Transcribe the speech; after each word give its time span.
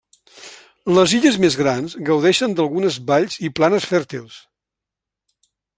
Les 0.97 1.13
illes 1.17 1.37
més 1.43 1.57
grans 1.59 1.93
gaudeixen 2.09 2.57
d'algunes 2.59 2.99
valls 3.11 3.39
i 3.49 3.53
planes 3.61 3.87
fèrtils. 3.95 4.43